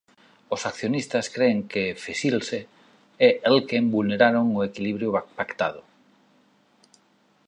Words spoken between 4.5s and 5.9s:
o equilibrio pactado